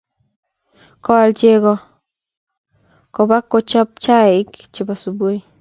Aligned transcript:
koal 1.03 1.29
chego 1.39 1.73
kobak 3.15 3.43
kochob 3.51 3.89
chaik 4.03 4.49
che 4.73 4.81
bo 4.87 4.93
subui. 5.01 5.37